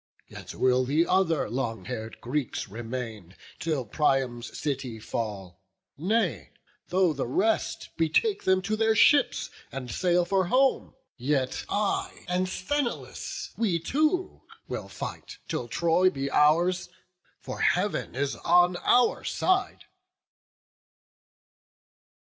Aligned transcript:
Yet 0.27 0.55
will 0.55 0.83
the 0.83 1.05
other 1.05 1.47
long 1.47 1.85
hair'd 1.85 2.21
Greeks 2.21 2.67
remain 2.67 3.35
Till 3.59 3.85
Priam's 3.85 4.57
city 4.57 4.97
fall: 4.97 5.61
nay, 5.95 6.53
though 6.87 7.13
the 7.13 7.27
rest 7.27 7.89
Betake 7.97 8.41
them 8.41 8.63
to 8.63 8.75
their 8.75 8.95
ships, 8.95 9.51
and 9.71 9.91
sail 9.91 10.25
for 10.25 10.47
home, 10.47 10.95
Yet 11.17 11.65
I 11.69 12.25
and 12.27 12.47
Sthenelus, 12.47 13.51
we 13.57 13.77
two, 13.77 14.41
will 14.67 14.87
fight 14.89 15.37
Till 15.47 15.67
Troy 15.67 16.09
be 16.09 16.31
ours; 16.31 16.89
for 17.39 17.59
Heav'n 17.61 18.15
is 18.15 18.35
on 18.37 18.77
our 18.77 19.23
side." 19.23 19.85